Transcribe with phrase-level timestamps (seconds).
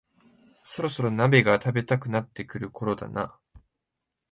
[0.63, 3.37] そろそろ鍋が食べたくなってくるころだな